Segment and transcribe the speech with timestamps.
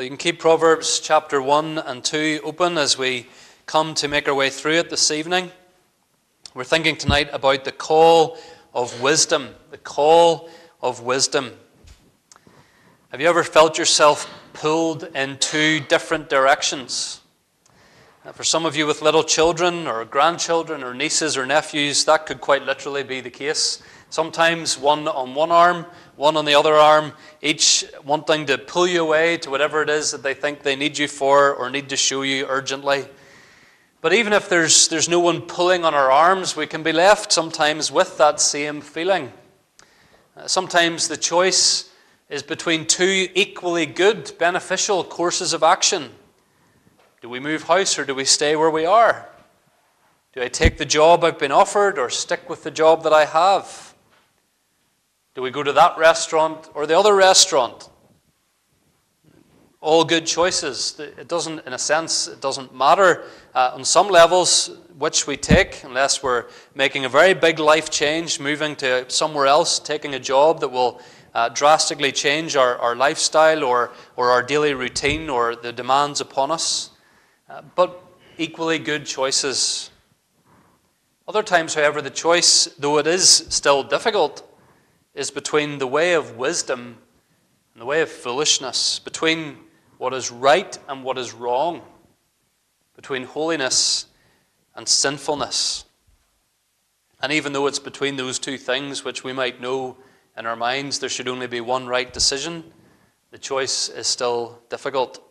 [0.00, 3.26] Well, you can keep Proverbs chapter 1 and 2 open as we
[3.66, 5.52] come to make our way through it this evening.
[6.54, 8.38] We're thinking tonight about the call
[8.72, 9.50] of wisdom.
[9.70, 10.48] The call
[10.80, 11.52] of wisdom.
[13.10, 17.20] Have you ever felt yourself pulled in two different directions?
[18.24, 22.24] Uh, for some of you with little children or grandchildren or nieces or nephews, that
[22.24, 23.82] could quite literally be the case.
[24.08, 25.84] Sometimes one on one arm,
[26.20, 30.10] one on the other arm, each wanting to pull you away to whatever it is
[30.10, 33.06] that they think they need you for or need to show you urgently.
[34.02, 37.32] But even if there's, there's no one pulling on our arms, we can be left
[37.32, 39.32] sometimes with that same feeling.
[40.36, 41.90] Uh, sometimes the choice
[42.28, 46.10] is between two equally good, beneficial courses of action.
[47.22, 49.26] Do we move house or do we stay where we are?
[50.34, 53.24] Do I take the job I've been offered or stick with the job that I
[53.24, 53.89] have?
[55.40, 57.88] Do we go to that restaurant or the other restaurant?
[59.80, 61.00] All good choices.
[61.00, 63.24] It doesn't, in a sense, it doesn't matter
[63.54, 68.38] uh, on some levels which we take, unless we're making a very big life change,
[68.38, 71.00] moving to somewhere else, taking a job that will
[71.34, 76.50] uh, drastically change our, our lifestyle or, or our daily routine or the demands upon
[76.50, 76.90] us.
[77.48, 78.04] Uh, but
[78.36, 79.90] equally good choices.
[81.26, 84.46] Other times, however, the choice, though it is still difficult,
[85.14, 86.98] is between the way of wisdom
[87.74, 89.56] and the way of foolishness, between
[89.98, 91.82] what is right and what is wrong,
[92.94, 94.06] between holiness
[94.74, 95.84] and sinfulness.
[97.22, 99.96] And even though it's between those two things, which we might know
[100.36, 102.64] in our minds there should only be one right decision,
[103.30, 105.22] the choice is still difficult.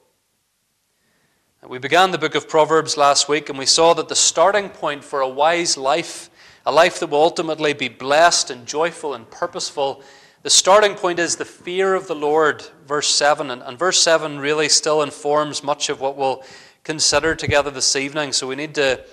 [1.67, 5.03] We began the book of Proverbs last week, and we saw that the starting point
[5.03, 6.28] for a wise life
[6.69, 10.03] a life that will ultimately be blessed and joyful and purposeful.
[10.43, 13.49] The starting point is the fear of the Lord, verse 7.
[13.49, 16.43] And, and verse 7 really still informs much of what we'll
[16.83, 18.33] consider together this evening.
[18.33, 19.03] So we need to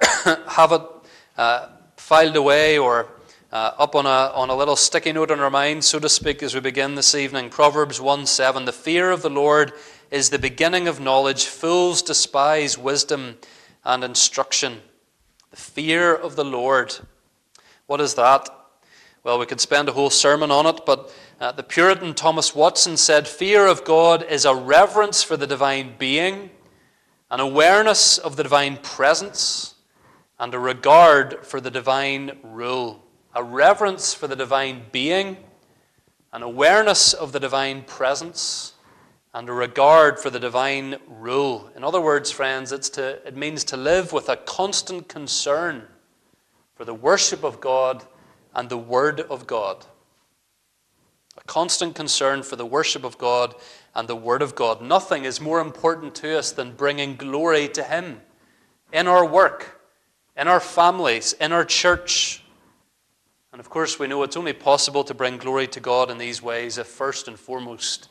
[0.48, 0.82] have it
[1.38, 3.06] uh, filed away or
[3.52, 6.42] uh, up on a, on a little sticky note on our mind, so to speak,
[6.42, 7.50] as we begin this evening.
[7.50, 8.64] Proverbs 1 7.
[8.64, 9.72] The fear of the Lord
[10.10, 11.44] is the beginning of knowledge.
[11.44, 13.36] Fools despise wisdom
[13.84, 14.80] and instruction.
[15.50, 16.96] The fear of the Lord.
[17.86, 18.48] What is that?
[19.22, 22.96] Well, we could spend a whole sermon on it, but uh, the Puritan Thomas Watson
[22.96, 26.50] said fear of God is a reverence for the divine being,
[27.30, 29.74] an awareness of the divine presence,
[30.38, 33.02] and a regard for the divine rule.
[33.34, 35.36] A reverence for the divine being,
[36.32, 38.74] an awareness of the divine presence,
[39.36, 41.70] and a regard for the divine rule.
[41.76, 45.82] In other words, friends, to, it means to live with a constant concern
[46.74, 48.02] for the worship of God
[48.54, 49.84] and the Word of God.
[51.36, 53.54] A constant concern for the worship of God
[53.94, 54.80] and the Word of God.
[54.80, 58.22] Nothing is more important to us than bringing glory to Him
[58.90, 59.82] in our work,
[60.34, 62.42] in our families, in our church.
[63.52, 66.40] And of course, we know it's only possible to bring glory to God in these
[66.40, 68.08] ways if, first and foremost,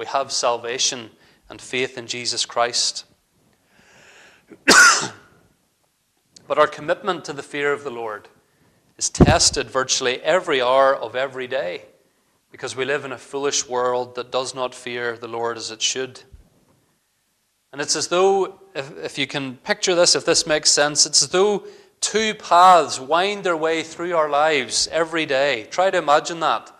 [0.00, 1.10] we have salvation
[1.50, 3.04] and faith in Jesus Christ.
[4.66, 8.26] but our commitment to the fear of the Lord
[8.96, 11.82] is tested virtually every hour of every day
[12.50, 15.82] because we live in a foolish world that does not fear the Lord as it
[15.82, 16.22] should.
[17.70, 21.22] And it's as though, if, if you can picture this, if this makes sense, it's
[21.22, 21.64] as though
[22.00, 25.64] two paths wind their way through our lives every day.
[25.70, 26.74] Try to imagine that.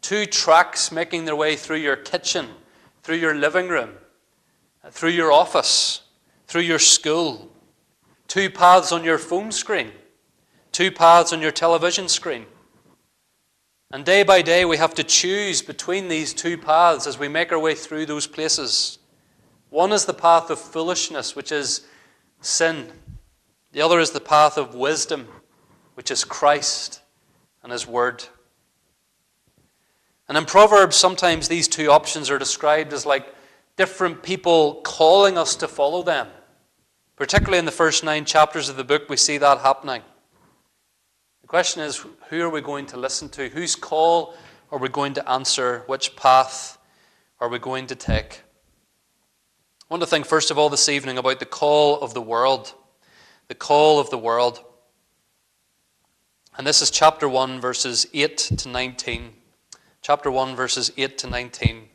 [0.00, 2.48] Two tracks making their way through your kitchen,
[3.02, 3.90] through your living room,
[4.90, 6.02] through your office,
[6.46, 7.50] through your school.
[8.28, 9.90] Two paths on your phone screen,
[10.72, 12.46] two paths on your television screen.
[13.92, 17.50] And day by day, we have to choose between these two paths as we make
[17.50, 19.00] our way through those places.
[19.70, 21.86] One is the path of foolishness, which is
[22.40, 22.92] sin.
[23.72, 25.26] The other is the path of wisdom,
[25.94, 27.00] which is Christ
[27.62, 28.24] and His Word.
[30.30, 33.34] And in Proverbs, sometimes these two options are described as like
[33.76, 36.28] different people calling us to follow them.
[37.16, 40.02] Particularly in the first nine chapters of the book, we see that happening.
[41.42, 43.48] The question is who are we going to listen to?
[43.48, 44.36] Whose call
[44.70, 45.82] are we going to answer?
[45.88, 46.78] Which path
[47.40, 48.42] are we going to take?
[49.82, 52.72] I want to think, first of all, this evening about the call of the world.
[53.48, 54.62] The call of the world.
[56.56, 59.32] And this is chapter 1, verses 8 to 19
[60.02, 61.88] chapter 1, verses 8 to 19.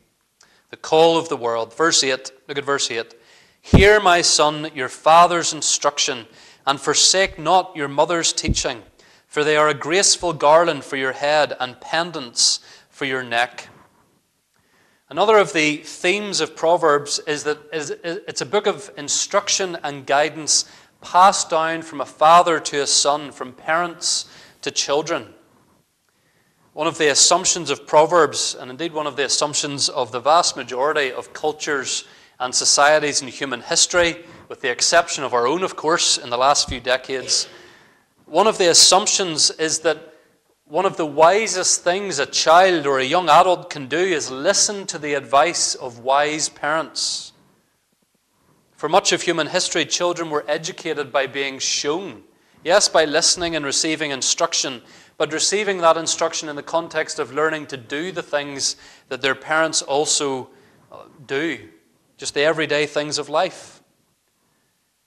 [0.70, 1.74] The call of the world.
[1.74, 3.14] Verse 8, look at verse 8.
[3.60, 6.26] Hear, my son, your father's instruction,
[6.66, 8.82] and forsake not your mother's teaching,
[9.26, 12.60] for they are a graceful garland for your head and pendants
[12.90, 13.68] for your neck.
[15.08, 20.64] Another of the themes of Proverbs is that it's a book of instruction and guidance
[21.00, 24.26] passed down from a father to a son, from parents
[24.62, 25.34] to children.
[26.76, 30.58] One of the assumptions of Proverbs, and indeed one of the assumptions of the vast
[30.58, 32.04] majority of cultures
[32.38, 36.36] and societies in human history, with the exception of our own, of course, in the
[36.36, 37.48] last few decades,
[38.26, 40.16] one of the assumptions is that
[40.66, 44.86] one of the wisest things a child or a young adult can do is listen
[44.88, 47.32] to the advice of wise parents.
[48.74, 52.24] For much of human history, children were educated by being shown.
[52.62, 54.82] Yes, by listening and receiving instruction,
[55.18, 58.76] but receiving that instruction in the context of learning to do the things
[59.08, 60.50] that their parents also
[60.92, 61.68] uh, do,
[62.16, 63.82] just the everyday things of life.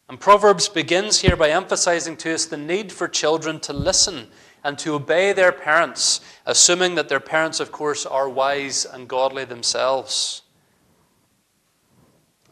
[0.07, 4.29] And Proverbs begins here by emphasizing to us the need for children to listen
[4.63, 9.45] and to obey their parents, assuming that their parents, of course, are wise and godly
[9.45, 10.41] themselves.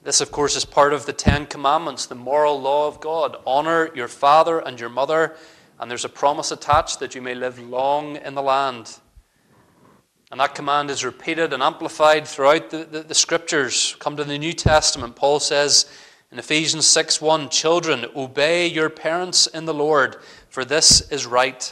[0.03, 3.35] This, of course, is part of the Ten Commandments, the moral law of God.
[3.45, 5.35] Honor your father and your mother,
[5.79, 8.97] and there's a promise attached that you may live long in the land.
[10.31, 13.95] And that command is repeated and amplified throughout the, the, the scriptures.
[13.99, 15.85] Come to the New Testament, Paul says
[16.31, 20.17] in Ephesians 6 1, Children, obey your parents in the Lord,
[20.49, 21.71] for this is right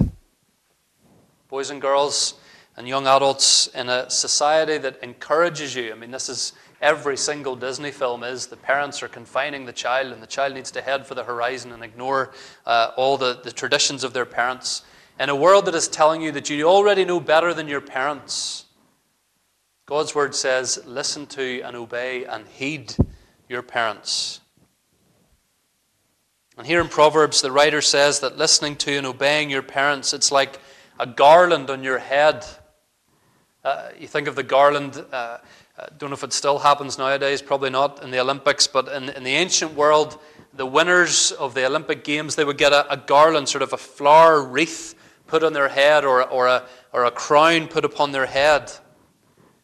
[1.47, 2.33] boys and girls
[2.75, 5.91] and young adults in a society that encourages you.
[5.91, 6.51] I mean, this is
[6.81, 10.71] every single Disney film is the parents are confining the child, and the child needs
[10.71, 12.33] to head for the horizon and ignore
[12.65, 14.83] uh, all the, the traditions of their parents.
[15.19, 18.65] In a world that is telling you that you already know better than your parents,
[19.85, 22.95] God's word says, listen to and obey and heed
[23.47, 24.41] your parents.
[26.57, 30.31] And here in Proverbs, the writer says that listening to and obeying your parents, it's
[30.31, 30.59] like
[30.99, 32.45] a garland on your head.
[33.63, 35.37] Uh, you think of the garland, uh,
[35.77, 39.09] uh, don't know if it still happens nowadays, probably not in the Olympics, but in,
[39.09, 40.19] in the ancient world,
[40.53, 43.77] the winners of the Olympic Games, they would get a, a garland, sort of a
[43.77, 44.95] flower wreath
[45.27, 48.71] put on their head or, or, a, or a crown put upon their head.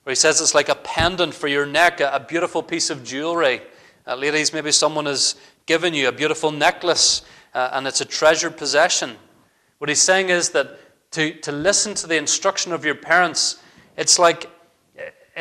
[0.03, 3.03] Where he says it's like a pendant for your neck, a, a beautiful piece of
[3.03, 3.61] jewelry.
[4.05, 5.35] Uh, ladies, maybe someone has
[5.65, 7.21] given you a beautiful necklace
[7.53, 9.15] uh, and it's a treasured possession.
[9.77, 10.77] What he's saying is that
[11.11, 13.61] to, to listen to the instruction of your parents,
[13.95, 14.49] it's like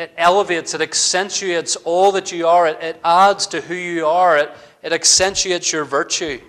[0.01, 4.37] it elevates, it accentuates all that you are, it, it adds to who you are,
[4.37, 4.51] it,
[4.81, 6.41] it accentuates your virtue.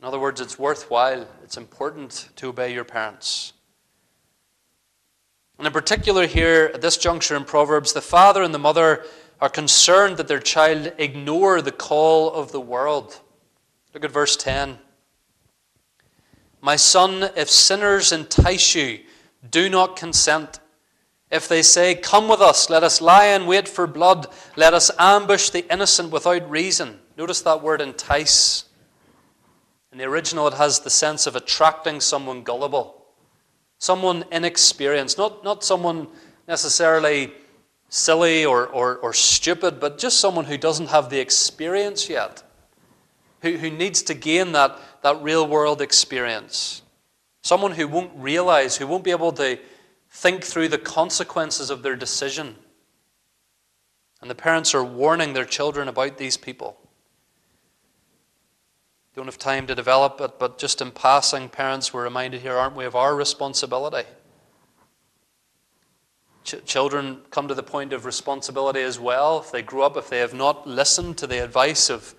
[0.00, 3.52] In other words, it's worthwhile, it's important to obey your parents.
[5.58, 9.04] And in particular, here at this juncture in Proverbs, the father and the mother
[9.40, 13.20] are concerned that their child ignore the call of the world.
[13.92, 14.78] Look at verse 10.
[16.62, 19.00] My son, if sinners entice you,
[19.50, 20.58] do not consent.
[21.30, 24.26] If they say, Come with us, let us lie and wait for blood,
[24.56, 27.00] let us ambush the innocent without reason.
[27.16, 28.64] Notice that word entice.
[29.92, 33.06] In the original, it has the sense of attracting someone gullible,
[33.78, 36.08] someone inexperienced, not, not someone
[36.46, 37.32] necessarily
[37.88, 42.42] silly or, or, or stupid, but just someone who doesn't have the experience yet
[43.42, 46.82] who, who needs to gain that, that real world experience.
[47.42, 49.58] Someone who won't realize, who won't be able to
[50.16, 52.56] think through the consequences of their decision.
[54.22, 56.78] And the parents are warning their children about these people.
[59.14, 62.74] Don't have time to develop it, but just in passing, parents, we're reminded here, aren't
[62.74, 64.08] we, of our responsibility?
[66.44, 69.40] Ch- children come to the point of responsibility as well.
[69.40, 72.14] If they grow up, if they have not listened to the advice of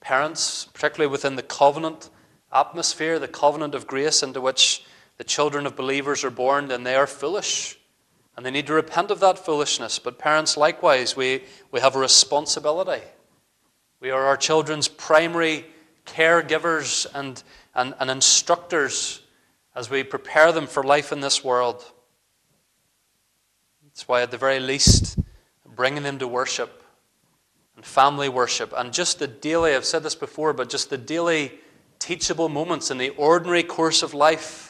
[0.00, 2.08] parents, particularly within the covenant
[2.50, 4.84] atmosphere, the covenant of grace into which
[5.20, 7.78] the children of believers are born, then they are foolish.
[8.34, 9.98] And they need to repent of that foolishness.
[9.98, 13.02] But parents, likewise, we, we have a responsibility.
[14.00, 15.66] We are our children's primary
[16.06, 17.42] caregivers and,
[17.74, 19.20] and, and instructors
[19.76, 21.84] as we prepare them for life in this world.
[23.84, 25.18] That's why, at the very least,
[25.76, 26.82] bringing them to worship
[27.76, 31.60] and family worship and just the daily, I've said this before, but just the daily
[31.98, 34.68] teachable moments in the ordinary course of life.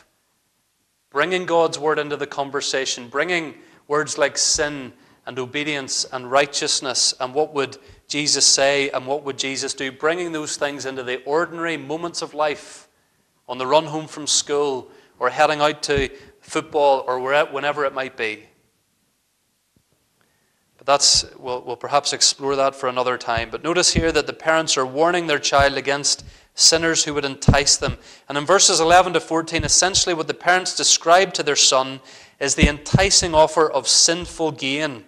[1.10, 3.54] Bringing God's word into the conversation, bringing
[3.88, 4.92] words like sin
[5.26, 10.32] and obedience and righteousness and what would Jesus say and what would Jesus do, bringing
[10.32, 12.88] those things into the ordinary moments of life
[13.48, 14.88] on the run home from school
[15.18, 16.08] or heading out to
[16.40, 18.44] football or whenever it might be.
[20.78, 23.50] But that's, we'll, we'll perhaps explore that for another time.
[23.50, 26.24] But notice here that the parents are warning their child against
[26.60, 27.96] sinners who would entice them.
[28.28, 32.00] And in verses 11 to 14, essentially what the parents describe to their son
[32.38, 35.04] is the enticing offer of sinful gain,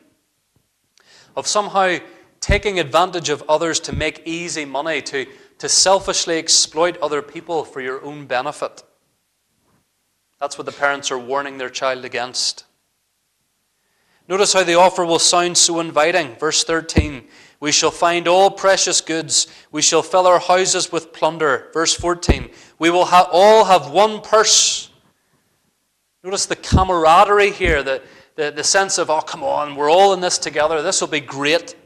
[1.37, 1.99] of somehow
[2.41, 5.27] taking advantage of others to make easy money, to,
[5.59, 8.83] to selfishly exploit other people for your own benefit.
[10.41, 12.65] That's what the parents are warning their child against.
[14.29, 16.35] Notice how the offer will sound so inviting.
[16.37, 17.25] Verse 13
[17.63, 21.69] We shall find all precious goods, we shall fill our houses with plunder.
[21.73, 22.51] Verse 14
[22.81, 24.91] We will ha- all have one purse.
[26.25, 28.03] Notice the camaraderie here, the,
[28.35, 31.21] the, the sense of, oh, come on, we're all in this together, this will be
[31.21, 31.77] great.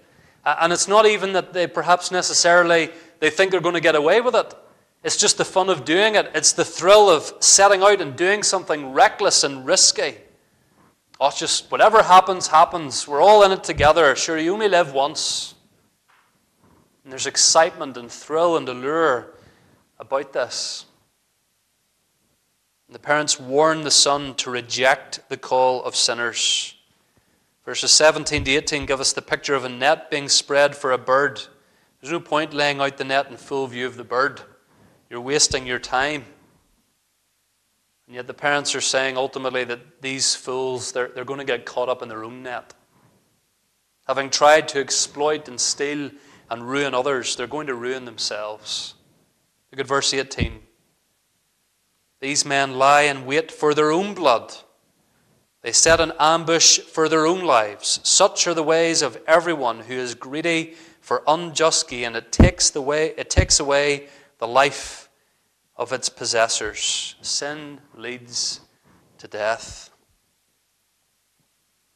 [0.46, 2.88] And it's not even that they perhaps necessarily
[3.20, 4.54] they think they're going to get away with it.
[5.04, 6.30] It's just the fun of doing it.
[6.34, 10.14] It's the thrill of setting out and doing something reckless and risky.
[11.20, 13.06] Oh, just whatever happens, happens.
[13.06, 14.16] We're all in it together.
[14.16, 15.52] Sure, you only live once.
[17.06, 19.32] And there's excitement and thrill and allure
[20.00, 20.86] about this.
[22.88, 26.74] And the parents warn the son to reject the call of sinners.
[27.64, 30.98] Verses 17 to 18 give us the picture of a net being spread for a
[30.98, 31.40] bird.
[32.00, 34.40] There's no point laying out the net in full view of the bird.
[35.08, 36.24] You're wasting your time.
[38.08, 41.66] And yet the parents are saying ultimately that these fools, they're, they're going to get
[41.66, 42.74] caught up in their own net.
[44.08, 46.10] Having tried to exploit and steal
[46.50, 48.94] and ruin others, they're going to ruin themselves.
[49.70, 50.60] Look at verse 18.
[52.20, 54.54] These men lie in wait for their own blood.
[55.62, 58.00] They set an ambush for their own lives.
[58.04, 62.14] Such are the ways of everyone who is greedy for unjust gain.
[62.14, 65.08] It takes, the way, it takes away the life
[65.76, 67.16] of its possessors.
[67.20, 68.60] Sin leads
[69.18, 69.90] to death.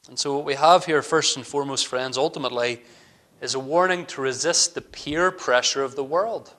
[0.07, 2.81] And so, what we have here, first and foremost, friends, ultimately,
[3.41, 6.53] is a warning to resist the peer pressure of the world.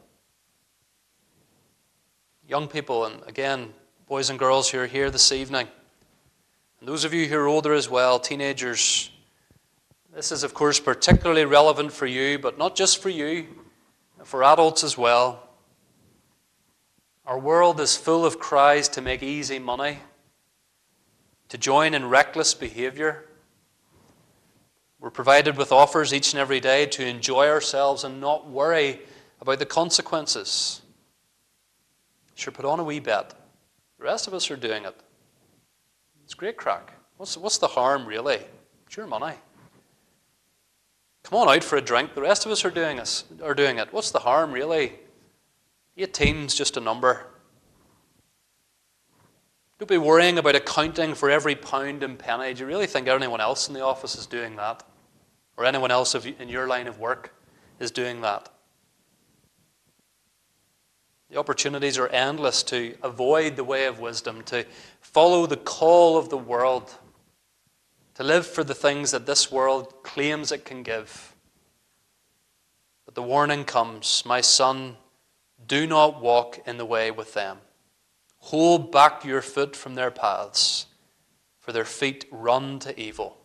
[2.46, 3.72] Young people, and again,
[4.08, 5.68] boys and girls who are here this evening,
[6.80, 9.10] and those of you who are older as well, teenagers,
[10.12, 13.46] this is, of course, particularly relevant for you, but not just for you,
[14.24, 15.48] for adults as well.
[17.24, 20.00] Our world is full of cries to make easy money,
[21.48, 23.26] to join in reckless behavior.
[25.02, 29.00] We're provided with offers each and every day to enjoy ourselves and not worry
[29.40, 30.80] about the consequences.
[32.36, 33.34] Sure, put on a wee bet.
[33.98, 34.94] The rest of us are doing it.
[36.22, 36.92] It's great crack.
[37.16, 38.38] What's, what's the harm, really?
[38.86, 39.34] It's your money.
[41.24, 42.14] Come on out for a drink.
[42.14, 43.92] The rest of us are doing, us, are doing it.
[43.92, 44.92] What's the harm, really?
[45.98, 47.26] 18's just a number.
[49.80, 52.54] Don't be worrying about accounting for every pound and penny.
[52.54, 54.84] Do you really think anyone else in the office is doing that?
[55.62, 57.32] Or anyone else in your line of work
[57.78, 58.48] is doing that?
[61.30, 64.66] The opportunities are endless to avoid the way of wisdom, to
[65.00, 66.92] follow the call of the world,
[68.16, 71.36] to live for the things that this world claims it can give.
[73.04, 74.96] But the warning comes My son,
[75.64, 77.58] do not walk in the way with them.
[78.38, 80.86] Hold back your foot from their paths,
[81.60, 83.38] for their feet run to evil.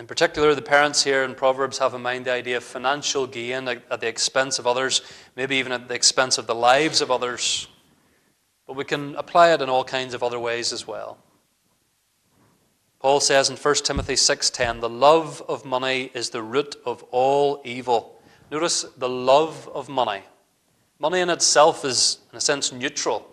[0.00, 3.68] In particular, the parents here in Proverbs have in mind the idea of financial gain
[3.68, 5.02] at the expense of others,
[5.36, 7.68] maybe even at the expense of the lives of others.
[8.66, 11.18] But we can apply it in all kinds of other ways as well.
[12.98, 17.60] Paul says in 1 Timothy 6:10, "The love of money is the root of all
[17.62, 20.24] evil." Notice the love of money.
[20.98, 23.30] Money in itself is, in a sense, neutral.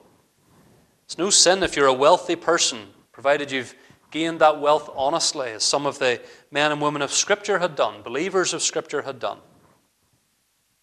[1.06, 3.74] It's no sin if you're a wealthy person, provided you've
[4.12, 6.22] gained that wealth honestly, as some of the
[6.52, 9.40] men and women of Scripture had done, believers of Scripture had done.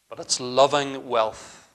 [0.09, 1.69] But it's loving wealth,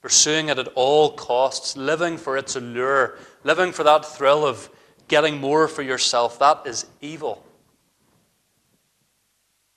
[0.00, 4.70] pursuing it at all costs, living for its allure, living for that thrill of
[5.08, 6.38] getting more for yourself.
[6.38, 7.44] That is evil.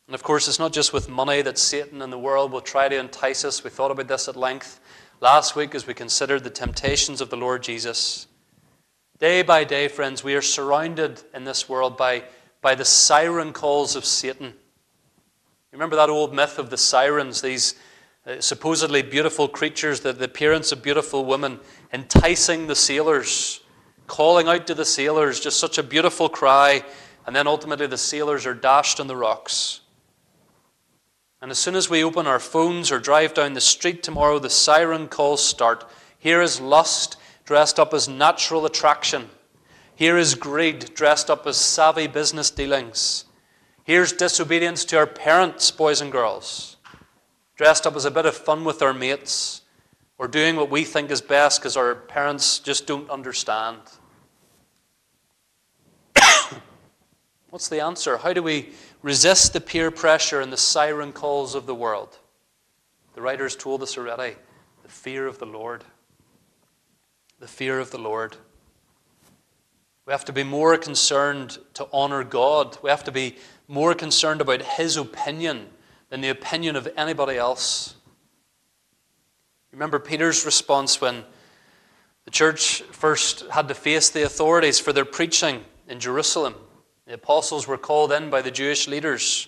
[0.07, 2.87] And of course, it's not just with money that Satan and the world will try
[2.87, 3.63] to entice us.
[3.63, 4.79] We thought about this at length
[5.19, 8.27] last week as we considered the temptations of the Lord Jesus.
[9.17, 12.23] Day by day, friends, we are surrounded in this world by,
[12.61, 14.53] by the siren calls of Satan.
[15.71, 17.75] Remember that old myth of the sirens, these
[18.27, 21.61] uh, supposedly beautiful creatures, the, the appearance of beautiful women,
[21.93, 23.61] enticing the sailors,
[24.05, 26.83] calling out to the sailors, just such a beautiful cry,
[27.25, 29.79] and then ultimately the sailors are dashed on the rocks.
[31.41, 34.49] And as soon as we open our phones or drive down the street tomorrow, the
[34.49, 35.89] siren calls start.
[36.19, 37.15] Here is lust
[37.45, 39.29] dressed up as natural attraction.
[39.95, 43.25] Here is greed dressed up as savvy business dealings.
[43.83, 46.75] Here's disobedience to our parents, boys and girls,
[47.55, 49.61] dressed up as a bit of fun with our mates.
[50.17, 53.79] or doing what we think is best because our parents just don't understand.
[57.49, 58.17] What's the answer?
[58.17, 58.69] How do we
[59.01, 62.17] resist the peer pressure and the siren calls of the world?
[63.13, 64.35] The writers told us already
[64.83, 65.83] the fear of the Lord.
[67.39, 68.37] The fear of the Lord.
[70.05, 72.77] We have to be more concerned to honor God.
[72.81, 73.37] We have to be
[73.67, 75.67] more concerned about His opinion
[76.09, 77.95] than the opinion of anybody else.
[79.71, 81.25] Remember Peter's response when
[82.23, 86.55] the church first had to face the authorities for their preaching in Jerusalem.
[87.05, 89.47] The apostles were called in by the Jewish leaders.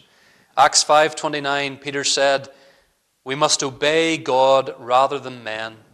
[0.58, 2.50] Acts 5:29 Peter said,
[3.24, 5.86] "We must obey God rather than men."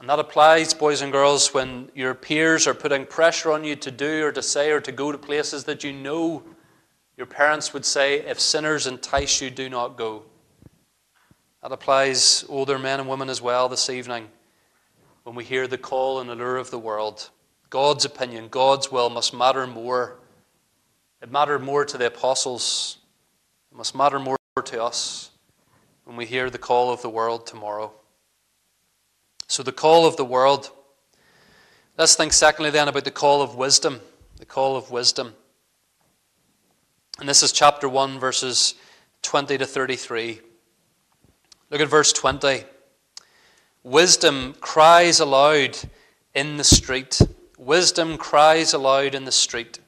[0.00, 3.90] And that applies, boys and girls, when your peers are putting pressure on you to
[3.90, 6.42] do or to say or to go to places that you know
[7.18, 10.22] your parents would say, if sinners entice you, do not go.
[11.62, 14.28] That applies, older men and women as well, this evening,
[15.24, 17.28] when we hear the call and allure of the world.
[17.68, 20.16] God's opinion, God's will must matter more.
[21.20, 22.96] It mattered more to the apostles.
[23.70, 25.30] It must matter more to us
[26.04, 27.92] when we hear the call of the world tomorrow.
[29.50, 30.70] So, the call of the world.
[31.98, 34.00] Let's think, secondly, then, about the call of wisdom.
[34.36, 35.34] The call of wisdom.
[37.18, 38.76] And this is chapter 1, verses
[39.22, 40.40] 20 to 33.
[41.68, 42.62] Look at verse 20.
[43.82, 45.76] Wisdom cries aloud
[46.32, 47.20] in the street.
[47.58, 49.80] Wisdom cries aloud in the street.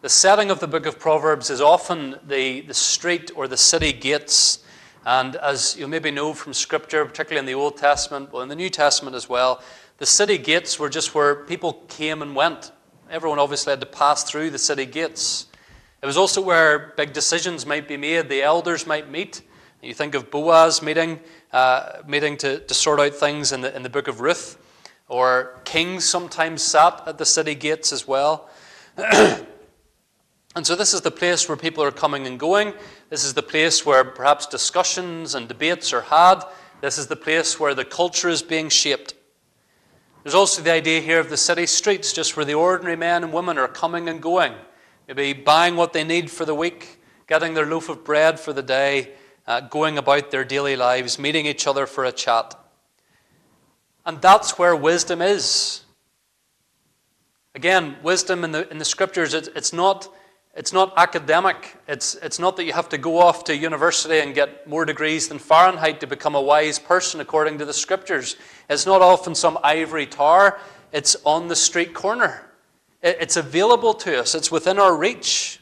[0.00, 3.92] The setting of the book of Proverbs is often the, the street or the city
[3.92, 4.58] gates
[5.08, 8.54] and as you maybe know from Scripture, particularly in the Old Testament, well, in the
[8.54, 9.62] New Testament as well,
[9.96, 12.72] the city gates were just where people came and went.
[13.10, 15.46] Everyone obviously had to pass through the city gates.
[16.02, 19.40] It was also where big decisions might be made, the elders might meet.
[19.82, 21.20] You think of Boaz meeting,
[21.54, 24.58] uh, meeting to, to sort out things in the, in the book of Ruth,
[25.08, 28.50] or kings sometimes sat at the city gates as well.
[30.58, 32.74] And so, this is the place where people are coming and going.
[33.10, 36.42] This is the place where perhaps discussions and debates are had.
[36.80, 39.14] This is the place where the culture is being shaped.
[40.24, 43.32] There's also the idea here of the city streets, just where the ordinary men and
[43.32, 44.52] women are coming and going,
[45.06, 48.60] maybe buying what they need for the week, getting their loaf of bread for the
[48.60, 49.12] day,
[49.46, 52.58] uh, going about their daily lives, meeting each other for a chat.
[54.04, 55.84] And that's where wisdom is.
[57.54, 60.08] Again, wisdom in the, in the scriptures, it, it's not
[60.54, 61.76] it's not academic.
[61.86, 65.28] It's, it's not that you have to go off to university and get more degrees
[65.28, 68.36] than Fahrenheit to become a wise person according to the scriptures.
[68.68, 70.58] It's not often some ivory tower,
[70.92, 72.44] it's on the street corner.
[73.02, 75.60] It's available to us, it's within our reach.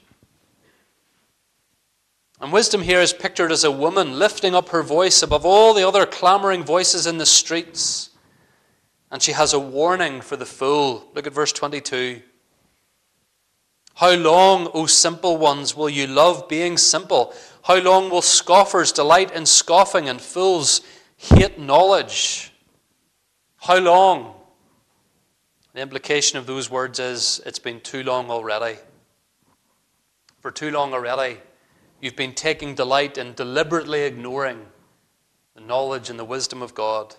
[2.41, 5.87] And wisdom here is pictured as a woman lifting up her voice above all the
[5.87, 8.11] other clamoring voices in the streets.
[9.11, 11.09] And she has a warning for the fool.
[11.15, 12.23] Look at verse 22.
[13.97, 17.33] How long, O simple ones, will you love being simple?
[17.63, 20.83] How long will scoffers delight in scoffing and fools
[21.17, 22.53] hate knowledge?
[23.57, 24.35] How long?
[25.73, 28.79] The implication of those words is it's been too long already.
[30.41, 31.39] For too long already,
[32.03, 34.67] you've been taking delight in deliberately ignoring
[35.55, 37.15] the knowledge and the wisdom of God.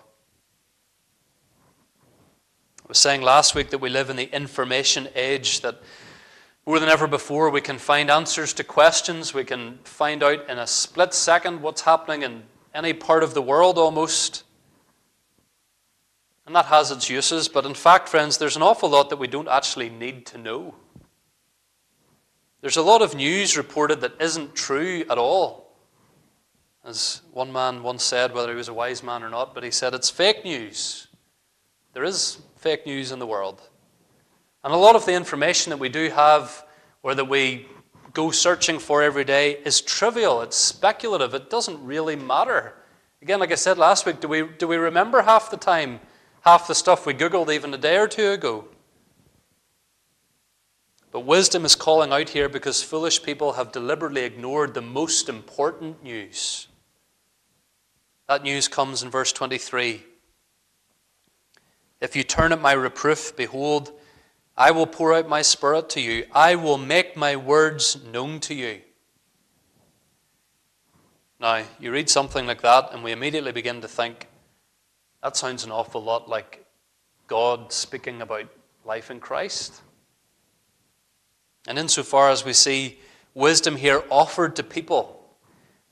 [2.84, 5.82] I was saying last week that we live in the information age, that
[6.68, 9.32] more than ever before, we can find answers to questions.
[9.32, 12.42] We can find out in a split second what's happening in
[12.74, 14.44] any part of the world almost.
[16.44, 19.26] And that has its uses, but in fact, friends, there's an awful lot that we
[19.26, 20.74] don't actually need to know.
[22.60, 25.72] There's a lot of news reported that isn't true at all.
[26.84, 29.70] As one man once said, whether he was a wise man or not, but he
[29.70, 31.08] said it's fake news.
[31.94, 33.62] There is fake news in the world.
[34.64, 36.64] And a lot of the information that we do have
[37.02, 37.66] or that we
[38.12, 42.74] go searching for every day is trivial, it's speculative, it doesn't really matter.
[43.22, 46.00] Again, like I said last week, do we, do we remember half the time,
[46.42, 48.66] half the stuff we Googled even a day or two ago?
[51.10, 56.02] But wisdom is calling out here because foolish people have deliberately ignored the most important
[56.02, 56.68] news.
[58.28, 60.04] That news comes in verse 23.
[62.00, 63.92] If you turn at my reproof, behold,
[64.58, 66.26] I will pour out my spirit to you.
[66.32, 68.80] I will make my words known to you.
[71.38, 74.26] Now, you read something like that, and we immediately begin to think
[75.22, 76.66] that sounds an awful lot like
[77.28, 78.48] God speaking about
[78.84, 79.80] life in Christ.
[81.68, 82.98] And insofar as we see
[83.34, 85.14] wisdom here offered to people,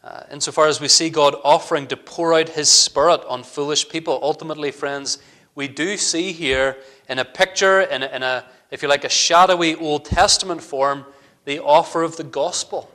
[0.06, 4.20] Uh, insofar as we see God offering to pour out His Spirit on foolish people,
[4.22, 5.18] ultimately, friends,
[5.56, 6.76] we do see here
[7.08, 11.06] in a picture, in a, in a if you like, a shadowy Old Testament form,
[11.44, 12.90] the offer of the gospel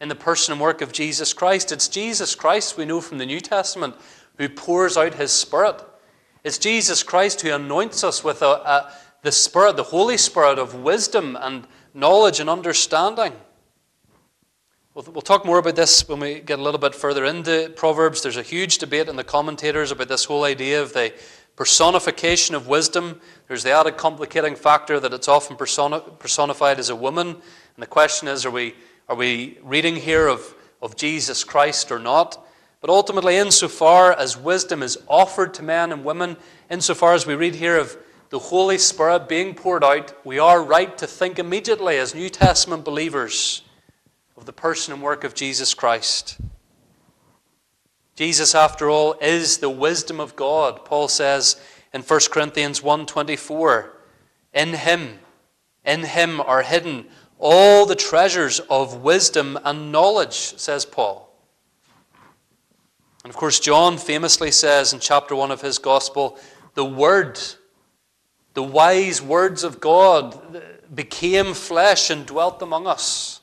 [0.00, 1.72] in the person and work of Jesus Christ.
[1.72, 3.94] It's Jesus Christ, we know from the New Testament,
[4.38, 5.82] who pours out his Spirit.
[6.42, 10.74] It's Jesus Christ who anoints us with a, a, the Spirit, the Holy Spirit of
[10.74, 13.34] wisdom and knowledge and understanding.
[14.94, 18.22] We'll, we'll talk more about this when we get a little bit further into Proverbs.
[18.22, 21.12] There's a huge debate in the commentators about this whole idea of the
[21.56, 23.20] personification of wisdom.
[23.48, 27.28] There's the added complicating factor that it's often personified as a woman.
[27.28, 28.74] And the question is are we,
[29.08, 32.46] are we reading here of, of Jesus Christ or not?
[32.80, 36.38] But ultimately, insofar as wisdom is offered to men and women,
[36.70, 37.96] insofar as we read here of
[38.30, 42.84] the Holy Spirit being poured out, we are right to think immediately as New Testament
[42.84, 43.62] believers
[44.36, 46.38] of the person and work of Jesus Christ.
[48.20, 50.84] Jesus, after all, is the wisdom of God.
[50.84, 51.56] Paul says
[51.94, 53.96] in 1 Corinthians 1:24,
[54.52, 55.20] "In him,
[55.86, 61.32] in him are hidden all the treasures of wisdom and knowledge," says Paul.
[63.24, 66.38] And of course, John famously says in chapter 1 of his gospel,
[66.74, 67.40] the word,
[68.52, 70.62] the wise words of God
[70.94, 73.40] became flesh and dwelt among us.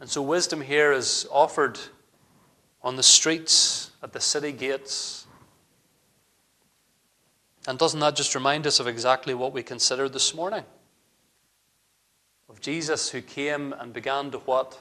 [0.00, 1.78] And so wisdom here is offered
[2.82, 5.26] on the streets, at the city gates.
[7.66, 10.64] And doesn't that just remind us of exactly what we considered this morning?
[12.48, 14.80] Of Jesus who came and began to what?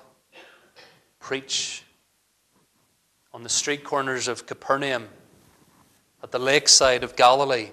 [1.20, 1.84] Preach
[3.34, 5.10] on the street corners of Capernaum,
[6.24, 7.70] at the lakeside of Galilee,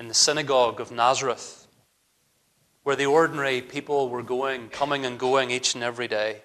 [0.00, 1.66] in the synagogue of Nazareth,
[2.82, 6.42] where the ordinary people were going, coming and going each and every day.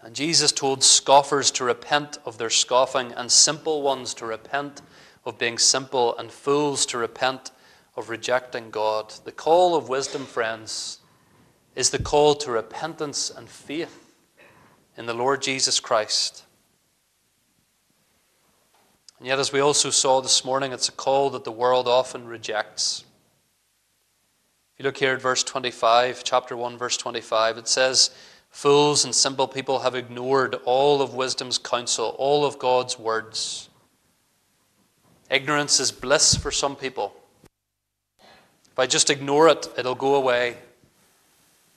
[0.00, 4.80] And Jesus told scoffers to repent of their scoffing, and simple ones to repent
[5.24, 7.50] of being simple, and fools to repent
[7.96, 9.12] of rejecting God.
[9.24, 11.00] The call of wisdom, friends,
[11.74, 14.14] is the call to repentance and faith
[14.96, 16.44] in the Lord Jesus Christ.
[19.18, 22.26] And yet, as we also saw this morning, it's a call that the world often
[22.26, 23.04] rejects.
[24.74, 28.10] If you look here at verse 25, chapter 1, verse 25, it says,
[28.50, 33.68] Fools and simple people have ignored all of wisdom's counsel, all of God's words.
[35.30, 37.14] Ignorance is bliss for some people.
[38.20, 40.56] If I just ignore it, it'll go away.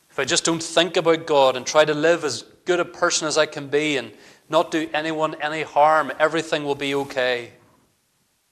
[0.09, 3.27] If I just don't think about God and try to live as good a person
[3.27, 4.11] as I can be and
[4.49, 7.53] not do anyone any harm, everything will be okay.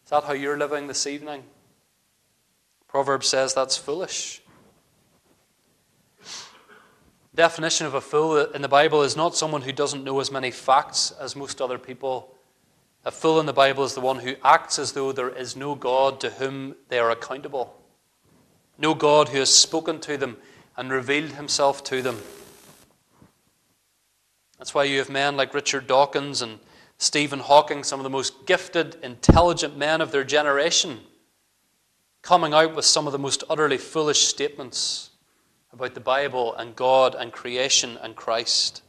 [0.04, 1.44] Is that how you're living this evening?
[2.88, 4.39] Proverbs says that's foolish
[7.40, 10.52] definition of a fool in the Bible is not someone who doesn't know as many
[10.52, 12.36] facts as most other people.
[13.06, 15.74] A fool in the Bible is the one who acts as though there is no
[15.74, 17.82] God to whom they are accountable,
[18.78, 20.36] no God who has spoken to them
[20.76, 22.20] and revealed himself to them.
[24.58, 26.60] That's why you have men like Richard Dawkins and
[26.98, 31.00] Stephen Hawking, some of the most gifted, intelligent men of their generation,
[32.22, 35.09] coming out with some of the most utterly foolish statements
[35.74, 38.82] about the Bible and God and creation and Christ.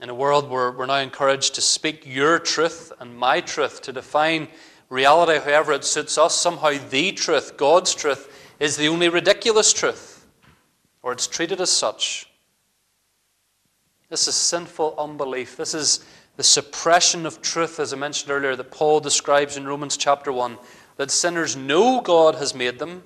[0.00, 3.92] In a world where we're now encouraged to speak your truth and my truth, to
[3.92, 4.48] define
[4.88, 10.26] reality however it suits us, somehow the truth, God's truth, is the only ridiculous truth,
[11.02, 12.28] or it's treated as such.
[14.08, 15.56] This is sinful unbelief.
[15.56, 16.04] This is
[16.36, 20.58] the suppression of truth, as I mentioned earlier, that Paul describes in Romans chapter 1
[20.96, 23.02] that sinners know God has made them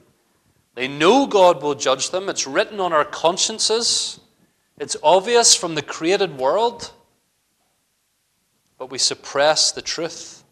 [0.74, 2.28] they know God will judge them.
[2.28, 4.20] It's written on our consciences.
[4.78, 6.92] It's obvious from the created world.
[8.78, 10.44] But we suppress the truth.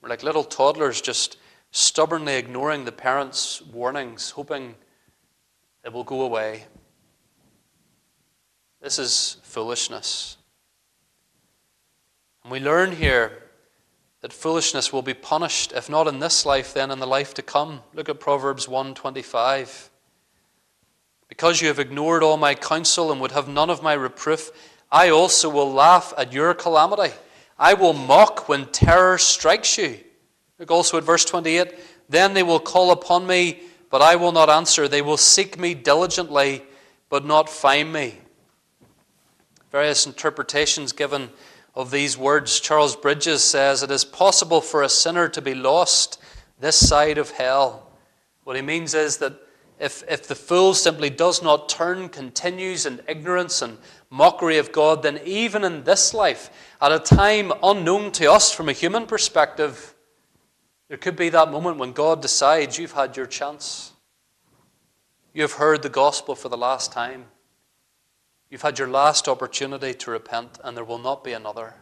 [0.00, 1.36] We're like little toddlers just
[1.70, 4.74] stubbornly ignoring the parents' warnings, hoping
[5.84, 6.64] it will go away.
[8.80, 10.38] This is foolishness.
[12.42, 13.49] And we learn here
[14.20, 17.42] that foolishness will be punished, if not in this life, then in the life to
[17.42, 17.80] come.
[17.94, 19.90] Look at Proverbs 125.
[21.28, 24.50] Because you have ignored all my counsel and would have none of my reproof,
[24.92, 27.14] I also will laugh at your calamity.
[27.58, 30.00] I will mock when terror strikes you.
[30.58, 31.74] Look also at verse 28.
[32.08, 34.88] Then they will call upon me, but I will not answer.
[34.88, 36.62] They will seek me diligently,
[37.08, 38.18] but not find me.
[39.70, 41.30] Various interpretations given
[41.74, 42.60] of these words.
[42.60, 46.20] Charles Bridges says it is possible for a sinner to be lost
[46.58, 47.90] this side of hell.
[48.44, 49.34] What he means is that
[49.78, 53.78] if, if the fool simply does not turn, continues in ignorance and
[54.10, 56.50] mockery of God, then even in this life,
[56.82, 59.94] at a time unknown to us from a human perspective,
[60.88, 63.92] there could be that moment when God decides you've had your chance.
[65.32, 67.26] You have heard the gospel for the last time.
[68.50, 71.74] You've had your last opportunity to repent, and there will not be another.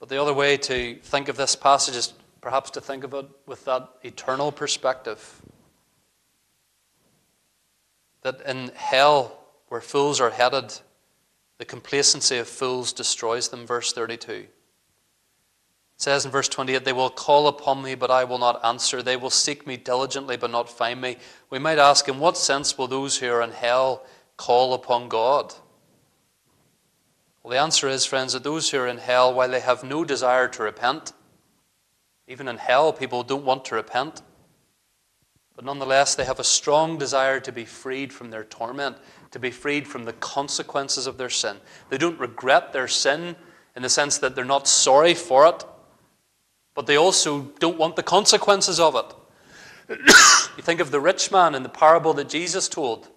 [0.00, 3.26] But the other way to think of this passage is perhaps to think of it
[3.46, 5.40] with that eternal perspective.
[8.22, 10.74] That in hell, where fools are headed,
[11.58, 13.66] the complacency of fools destroys them.
[13.66, 14.48] Verse 32.
[15.96, 19.02] It says in verse 28 They will call upon me, but I will not answer.
[19.02, 21.16] They will seek me diligently, but not find me.
[21.48, 24.04] We might ask, in what sense will those who are in hell
[24.36, 25.54] call upon God?
[27.42, 30.04] Well, the answer is, friends, that those who are in hell, while they have no
[30.04, 31.12] desire to repent,
[32.28, 34.20] even in hell, people don't want to repent.
[35.54, 38.98] But nonetheless, they have a strong desire to be freed from their torment,
[39.30, 41.56] to be freed from the consequences of their sin.
[41.88, 43.36] They don't regret their sin
[43.74, 45.64] in the sense that they're not sorry for it,
[46.76, 49.98] but they also don't want the consequences of it.
[50.56, 53.08] you think of the rich man in the parable that Jesus told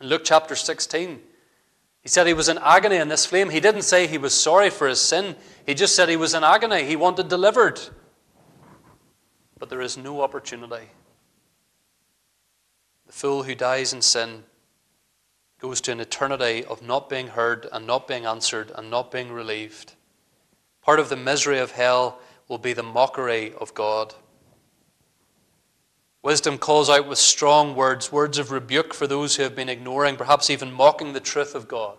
[0.00, 1.20] in Luke chapter 16.
[2.02, 3.50] He said he was in agony in this flame.
[3.50, 5.34] He didn't say he was sorry for his sin,
[5.66, 6.84] he just said he was in agony.
[6.84, 7.80] He wanted delivered
[9.58, 10.86] but there is no opportunity.
[13.06, 14.44] The fool who dies in sin
[15.60, 19.32] goes to an eternity of not being heard and not being answered and not being
[19.32, 19.94] relieved.
[20.82, 24.14] Part of the misery of hell will be the mockery of God.
[26.22, 30.16] Wisdom calls out with strong words, words of rebuke for those who have been ignoring,
[30.16, 31.98] perhaps even mocking the truth of God.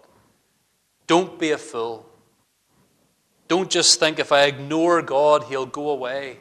[1.07, 2.07] Don't be a fool.
[3.47, 6.37] Don't just think if I ignore God, he'll go away.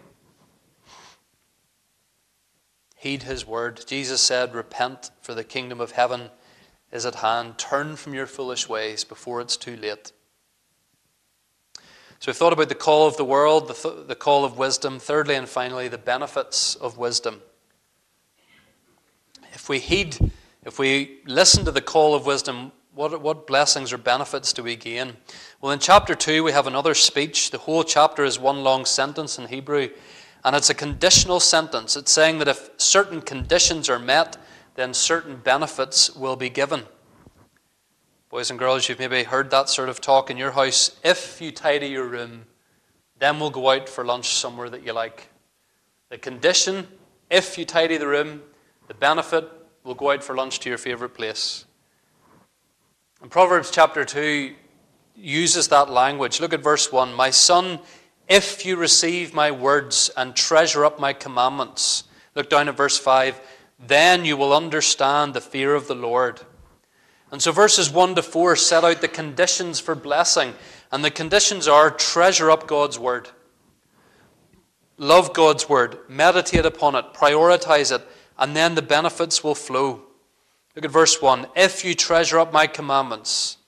[2.97, 3.85] Heed his word.
[3.87, 6.31] Jesus said, Repent, for the kingdom of heaven
[6.91, 7.57] is at hand.
[7.57, 10.13] Turn from your foolish ways before it's too late.
[12.21, 14.99] So we've thought about the call of the world, the, th- the call of wisdom.
[14.99, 17.41] Thirdly and finally, the benefits of wisdom.
[19.53, 20.33] If we heed,
[20.65, 24.75] if we listen to the call of wisdom, what, what blessings or benefits do we
[24.75, 25.17] gain?
[25.61, 27.53] Well, in chapter 2, we have another speech.
[27.53, 29.91] The whole chapter is one long sentence in Hebrew.
[30.45, 31.97] And it's a conditional sentence.
[31.97, 34.37] It's saying that if certain conditions are met,
[34.75, 36.83] then certain benefits will be given.
[38.31, 40.99] Boys and girls, you've maybe heard that sort of talk in your house.
[41.03, 42.45] If you tidy your room,
[43.19, 45.31] then we'll go out for lunch somewhere that you like.
[46.11, 46.87] The condition,
[47.31, 48.43] if you tidy the room,
[48.87, 49.51] the benefit,
[49.83, 51.65] we'll go out for lunch to your favourite place.
[53.23, 54.55] And Proverbs chapter 2
[55.17, 56.39] uses that language.
[56.39, 57.15] Look at verse 1.
[57.15, 57.81] My son,
[58.29, 63.41] if you receive my words and treasure up my commandments, look down at verse 5,
[63.87, 66.43] then you will understand the fear of the Lord.
[67.31, 70.55] And so verses 1 to 4 set out the conditions for blessing.
[70.91, 73.29] And the conditions are treasure up God's word,
[74.97, 78.07] love God's word, meditate upon it, prioritize it,
[78.39, 80.03] and then the benefits will flow.
[80.75, 83.59] Look at verse 1 If you treasure up my commandments.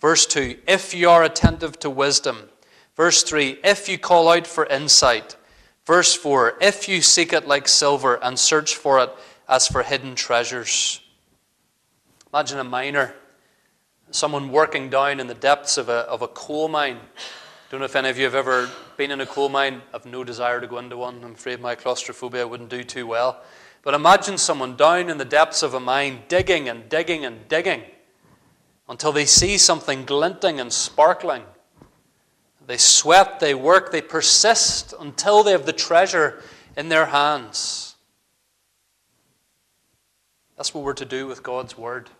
[0.00, 2.48] Verse 2 If you are attentive to wisdom.
[2.96, 5.36] Verse 3 If you call out for insight.
[5.86, 9.10] Verse 4 If you seek it like silver and search for it
[9.48, 11.00] as for hidden treasures.
[12.36, 13.14] Imagine a miner,
[14.10, 16.98] someone working down in the depths of a, of a coal mine.
[17.70, 18.68] Don't know if any of you have ever
[18.98, 19.80] been in a coal mine.
[19.94, 21.24] I've no desire to go into one.
[21.24, 23.42] I'm afraid my claustrophobia wouldn't do too well.
[23.80, 27.84] But imagine someone down in the depths of a mine digging and digging and digging
[28.86, 31.44] until they see something glinting and sparkling.
[32.66, 36.42] They sweat, they work, they persist until they have the treasure
[36.76, 37.94] in their hands.
[40.58, 42.10] That's what we're to do with God's Word.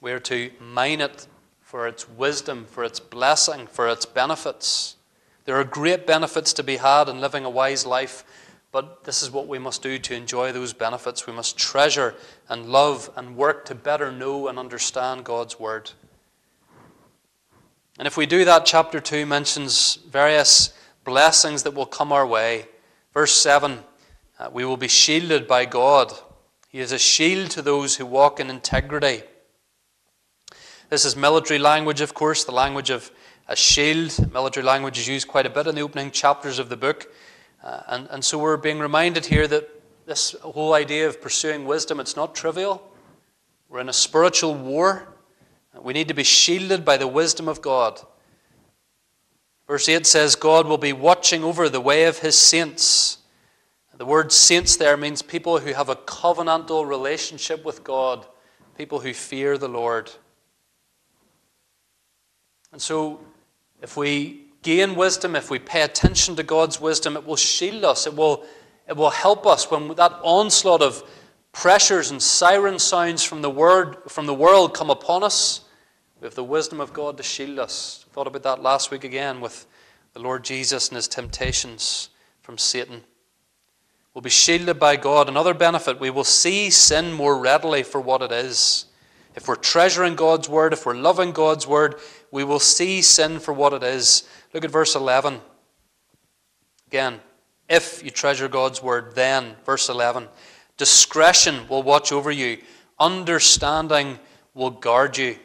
[0.00, 1.26] We're to mine it
[1.60, 4.96] for its wisdom, for its blessing, for its benefits.
[5.44, 8.24] There are great benefits to be had in living a wise life,
[8.70, 11.26] but this is what we must do to enjoy those benefits.
[11.26, 12.14] We must treasure
[12.48, 15.90] and love and work to better know and understand God's Word.
[17.98, 20.72] And if we do that, chapter 2 mentions various
[21.04, 22.66] blessings that will come our way.
[23.12, 23.80] Verse 7
[24.38, 26.12] uh, we will be shielded by God.
[26.68, 29.22] He is a shield to those who walk in integrity.
[30.90, 33.10] This is military language, of course, the language of
[33.46, 34.32] a shield.
[34.32, 37.12] Military language is used quite a bit in the opening chapters of the book.
[37.62, 39.68] Uh, and, and so we're being reminded here that
[40.06, 42.90] this whole idea of pursuing wisdom, it's not trivial.
[43.68, 45.08] We're in a spiritual war.
[45.78, 48.00] We need to be shielded by the wisdom of God.
[49.66, 53.18] Verse 8 says, God will be watching over the way of his saints.
[53.94, 58.26] The word saints there means people who have a covenantal relationship with God,
[58.78, 60.10] people who fear the Lord.
[62.78, 63.18] And so,
[63.82, 68.06] if we gain wisdom, if we pay attention to God's wisdom, it will shield us.
[68.06, 68.44] It will,
[68.86, 71.02] it will help us when that onslaught of
[71.50, 75.62] pressures and siren sounds from the, word, from the world come upon us.
[76.20, 78.06] We have the wisdom of God to shield us.
[78.08, 79.66] I thought about that last week again with
[80.12, 82.10] the Lord Jesus and his temptations
[82.42, 83.02] from Satan.
[84.14, 85.28] We'll be shielded by God.
[85.28, 88.84] Another benefit, we will see sin more readily for what it is.
[89.38, 93.52] If we're treasuring God's word, if we're loving God's word, we will see sin for
[93.52, 94.28] what it is.
[94.52, 95.40] Look at verse 11.
[96.86, 97.20] Again,
[97.68, 100.28] if you treasure God's word, then, verse 11,
[100.76, 102.58] discretion will watch over you,
[102.98, 104.18] understanding
[104.54, 105.36] will guard you.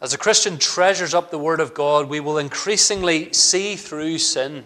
[0.00, 4.64] As a Christian treasures up the Word of God, we will increasingly see through sin.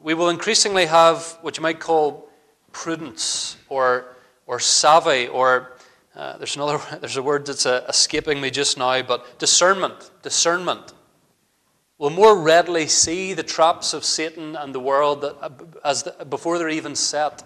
[0.00, 2.30] We will increasingly have what you might call
[2.70, 5.72] prudence or, or savvy, or
[6.14, 10.10] uh, there's, another, there's a word that's uh, escaping me just now, but discernment.
[10.22, 10.92] Discernment.
[11.98, 15.50] We'll more readily see the traps of Satan and the world that, uh,
[15.84, 17.44] as the, before they're even set.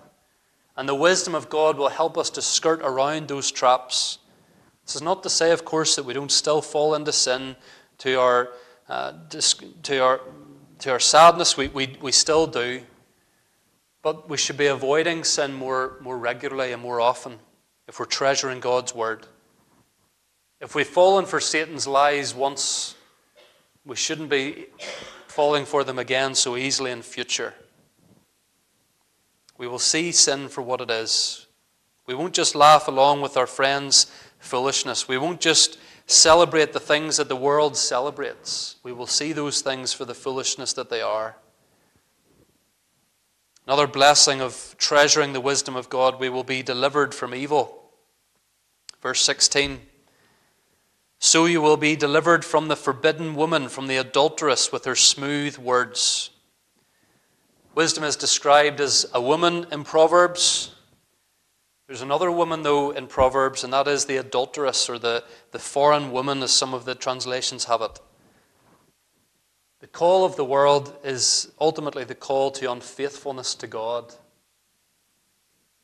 [0.77, 4.19] And the wisdom of God will help us to skirt around those traps.
[4.85, 7.57] This is not to say, of course, that we don't still fall into sin
[7.99, 8.51] to our,
[8.89, 10.21] uh, to our,
[10.81, 11.57] to our sadness.
[11.57, 12.83] We, we, we still do.
[14.03, 17.41] But we should be avoiding sin more, more regularly and more often
[17.89, 19.27] if we're treasuring God's word.
[20.61, 22.95] If we've fallen for Satan's lies once,
[23.85, 24.67] we shouldn't be
[25.27, 27.55] falling for them again so easily in future.
[29.59, 31.47] We will see sin for what it is.
[32.07, 34.07] We won't just laugh along with our friends
[34.39, 35.09] foolishness.
[35.09, 39.93] We won't just celebrate the things that the world celebrates, we will see those things
[39.93, 41.37] for the foolishness that they are.
[43.67, 47.91] Another blessing of treasuring the wisdom of God, we will be delivered from evil.
[49.03, 49.81] Verse 16
[51.19, 55.59] So you will be delivered from the forbidden woman, from the adulteress with her smooth
[55.59, 56.31] words.
[57.75, 60.77] Wisdom is described as a woman in Proverbs
[61.87, 66.11] there's another woman, though, in Proverbs, and that is the adulteress or the, the foreign
[66.11, 68.01] woman, as some of the translations have it.
[69.87, 74.13] The call of the world is ultimately the call to unfaithfulness to God.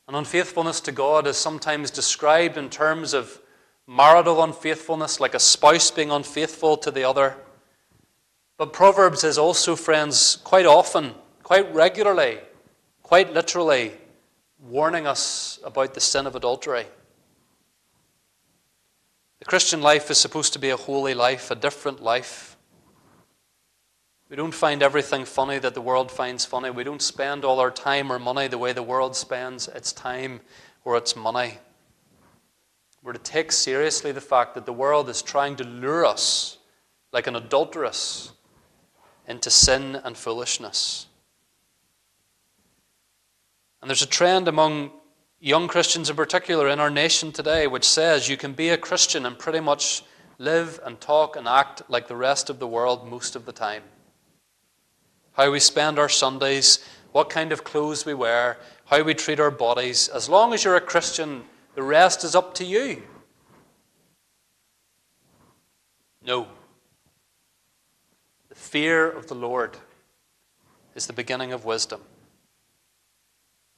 [0.09, 3.39] And unfaithfulness to God is sometimes described in terms of
[3.87, 7.37] marital unfaithfulness, like a spouse being unfaithful to the other.
[8.57, 12.39] But Proverbs is also, friends, quite often, quite regularly,
[13.03, 13.93] quite literally,
[14.59, 16.87] warning us about the sin of adultery.
[19.39, 22.52] The Christian life is supposed to be a holy life, a different life.
[24.33, 26.71] We don't find everything funny that the world finds funny.
[26.71, 30.41] We don't spend all our time or money the way the world spends its time
[30.83, 31.59] or its money.
[33.03, 36.57] We're to take seriously the fact that the world is trying to lure us,
[37.11, 38.31] like an adulteress,
[39.27, 41.05] into sin and foolishness.
[43.83, 44.93] And there's a trend among
[45.39, 49.27] young Christians in particular in our nation today which says you can be a Christian
[49.27, 50.01] and pretty much
[50.39, 53.83] live and talk and act like the rest of the world most of the time.
[55.33, 56.79] How we spend our Sundays,
[57.11, 60.09] what kind of clothes we wear, how we treat our bodies.
[60.09, 61.43] As long as you're a Christian,
[61.75, 63.03] the rest is up to you.
[66.25, 66.47] No.
[68.49, 69.77] The fear of the Lord
[70.95, 72.01] is the beginning of wisdom.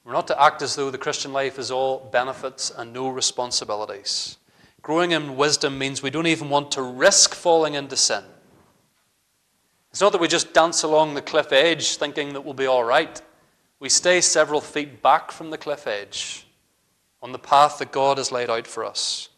[0.04, 4.36] We're not to act as though the Christian life is all benefits and no responsibilities.
[4.82, 8.22] Growing in wisdom means we don't even want to risk falling into sin.
[9.96, 12.84] It's not that we just dance along the cliff edge thinking that we'll be all
[12.84, 13.18] right.
[13.80, 16.46] We stay several feet back from the cliff edge
[17.22, 19.30] on the path that God has laid out for us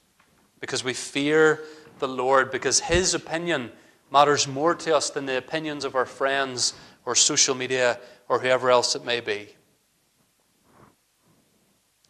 [0.59, 1.61] because we fear
[2.01, 3.71] the Lord, because His opinion
[4.11, 6.75] matters more to us than the opinions of our friends
[7.07, 9.51] or social media or whoever else it may be.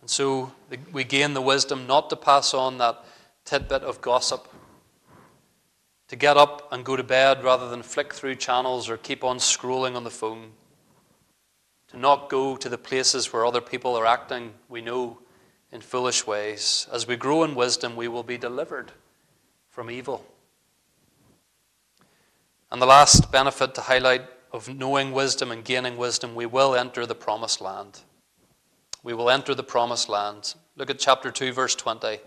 [0.00, 0.54] And so
[0.90, 3.04] we gain the wisdom not to pass on that
[3.44, 4.48] tidbit of gossip,
[6.08, 9.38] to get up and go to bed rather than flick through channels or keep on
[9.38, 10.52] scrolling on the phone,
[11.88, 15.18] to not go to the places where other people are acting, we know,
[15.70, 16.86] in foolish ways.
[16.92, 18.92] As we grow in wisdom, we will be delivered
[19.70, 20.24] from evil.
[22.70, 27.06] And the last benefit to highlight of knowing wisdom and gaining wisdom, we will enter
[27.06, 28.00] the promised land
[29.02, 30.54] we will enter the promised land.
[30.76, 32.18] Look at chapter 2, verse 20.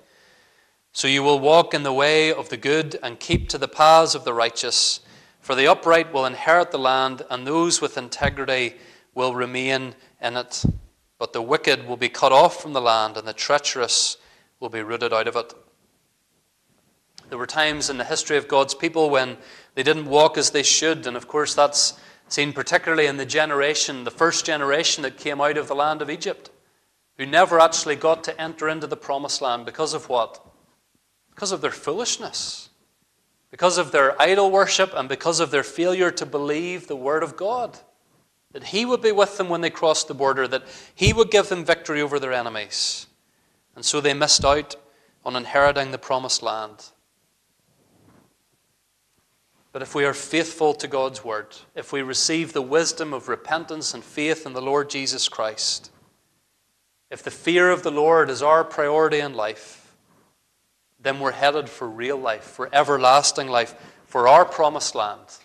[0.94, 4.14] So you will walk in the way of the good and keep to the paths
[4.14, 5.00] of the righteous,
[5.40, 8.76] for the upright will inherit the land, and those with integrity
[9.16, 10.66] will remain in it,
[11.18, 14.18] but the wicked will be cut off from the land, and the treacherous
[14.60, 15.54] will be rooted out of it.
[17.30, 19.38] There were times in the history of God's people when
[19.76, 24.04] they didn't walk as they should, and of course, that's seen particularly in the generation,
[24.04, 26.50] the first generation that came out of the land of Egypt,
[27.18, 30.46] who never actually got to enter into the promised land because of what?
[31.32, 32.70] Because of their foolishness,
[33.50, 37.36] because of their idol worship, and because of their failure to believe the word of
[37.36, 37.80] God.
[38.54, 40.64] That He would be with them when they crossed the border, that
[40.94, 43.08] He would give them victory over their enemies.
[43.76, 44.76] And so they missed out
[45.26, 46.90] on inheriting the promised land.
[49.72, 53.94] But if we are faithful to God's word, if we receive the wisdom of repentance
[53.94, 55.92] and faith in the Lord Jesus Christ,
[57.10, 59.81] if the fear of the Lord is our priority in life,
[61.02, 63.76] then we're headed for real life, for everlasting life,
[64.06, 65.40] for our promised land,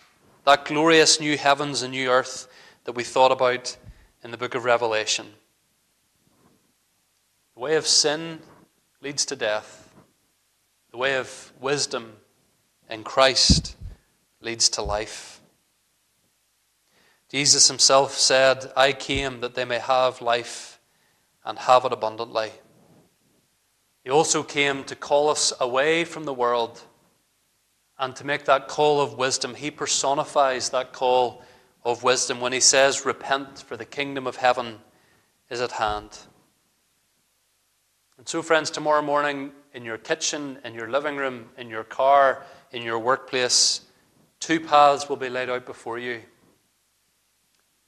[0.45, 2.47] that glorious new heavens and new earth
[2.83, 3.75] that we thought about
[4.23, 5.27] in the book of Revelation.
[7.55, 8.39] The way of sin
[9.01, 9.89] leads to death,
[10.91, 12.13] the way of wisdom
[12.89, 13.75] in Christ
[14.41, 15.41] leads to life.
[17.29, 20.79] Jesus himself said, I came that they may have life
[21.43, 22.51] and have it abundantly.
[24.07, 26.81] He also came to call us away from the world
[27.99, 29.53] and to make that call of wisdom.
[29.53, 31.43] He personifies that call
[31.83, 34.79] of wisdom when he says, Repent, for the kingdom of heaven
[35.49, 36.19] is at hand.
[38.17, 42.45] And so, friends, tomorrow morning in your kitchen, in your living room, in your car,
[42.71, 43.81] in your workplace,
[44.39, 46.21] two paths will be laid out before you.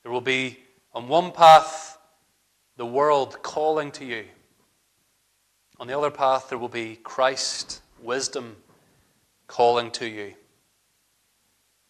[0.03, 0.59] There will be,
[0.91, 1.97] on one path,
[2.75, 4.25] the world calling to you.
[5.79, 8.57] On the other path, there will be Christ, wisdom,
[9.47, 10.33] calling to you.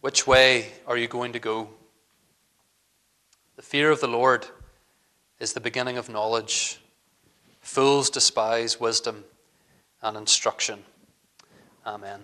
[0.02, 1.70] Which way are you going to go?
[3.56, 4.48] The fear of the Lord
[5.40, 6.80] is the beginning of knowledge.
[7.62, 9.26] Fools despise wisdom
[10.02, 10.84] and instruction.
[11.86, 12.22] Amen.